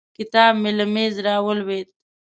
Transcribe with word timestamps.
کتاب 0.17 0.51
مې 0.63 0.71
له 0.79 0.85
مېز 0.93 1.15
راولوېد. 1.25 1.87